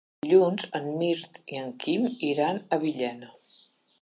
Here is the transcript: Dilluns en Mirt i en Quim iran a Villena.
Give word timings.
Dilluns 0.25 0.63
en 0.79 0.87
Mirt 1.01 1.39
i 1.57 1.59
en 1.65 1.69
Quim 1.85 2.09
iran 2.31 2.59
a 2.59 2.81
Villena. 2.87 3.33